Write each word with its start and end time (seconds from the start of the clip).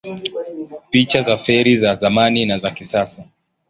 Picha 0.89 1.21
za 1.21 1.37
feri 1.37 1.75
za 1.75 1.95
zamani 1.95 2.45
na 2.45 2.57
za 2.57 2.71
kisasa 2.71 3.23